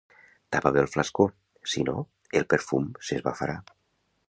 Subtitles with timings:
[0.55, 1.27] Tapa bé el flascó;
[1.75, 1.95] si no,
[2.41, 3.59] el perfum s'esbafarà.